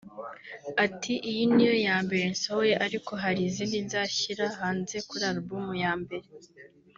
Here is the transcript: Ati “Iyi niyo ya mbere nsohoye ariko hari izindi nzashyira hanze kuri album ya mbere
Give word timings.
Ati 0.85 1.13
“Iyi 1.29 1.43
niyo 1.53 1.75
ya 1.87 1.97
mbere 2.05 2.23
nsohoye 2.33 2.75
ariko 2.85 3.11
hari 3.23 3.41
izindi 3.49 3.77
nzashyira 3.85 4.45
hanze 4.57 4.95
kuri 5.07 5.23
album 5.31 5.67
ya 5.83 5.93
mbere 6.01 6.27